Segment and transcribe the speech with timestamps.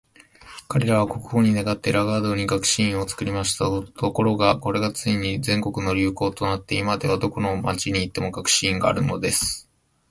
[0.67, 3.65] 彼等は国王に願って、このラガードに学士院を作りました。
[3.69, 9.69] ところが、これがついに全国の流行となって、今では、どこの町に行っても学士院があるのです。